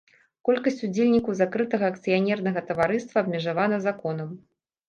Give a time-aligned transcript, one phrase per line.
[0.47, 4.29] Колькасць удзельнікаў закрытага акцыянернага таварыства абмежавана законам.